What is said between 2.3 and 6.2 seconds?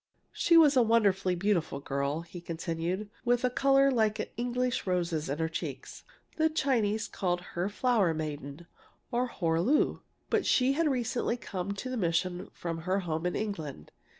continued, "with a color like English roses in her cheeks.